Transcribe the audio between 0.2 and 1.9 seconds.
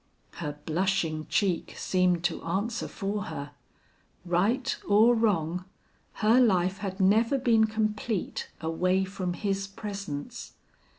Her blushing cheek